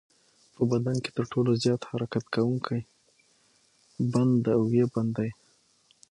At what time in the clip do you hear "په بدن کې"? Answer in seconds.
0.53-1.11